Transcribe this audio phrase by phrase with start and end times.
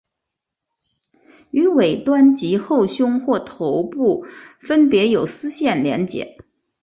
[1.51, 4.25] 于尾端及后胸或头部
[4.59, 6.37] 分别有丝线连结。